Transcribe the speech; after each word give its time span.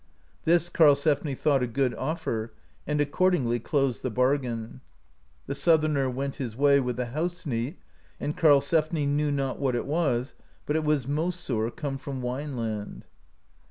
This 0.45 0.67
Karlsefni 0.67 1.37
thought 1.37 1.61
a 1.61 1.67
good 1.67 1.93
offer, 1.93 2.51
and 2.87 2.99
accordingly 2.99 3.59
closed 3.59 4.01
the 4.01 4.09
bargain. 4.09 4.81
The 5.45 5.53
Southerner 5.53 6.09
went 6.09 6.37
his 6.37 6.55
way, 6.57 6.79
with 6.79 6.95
the 6.95 7.05
"house 7.13 7.45
neat," 7.45 7.77
and 8.19 8.35
Karlsefni 8.35 9.05
knew 9.05 9.29
not 9.29 9.59
what 9.59 9.75
it 9.75 9.85
was, 9.85 10.33
but 10.65 10.75
it 10.75 10.83
was 10.83 11.05
"mosur," 11.07 11.69
come 11.69 11.99
from 11.99 12.19
Wineland. 12.23 13.03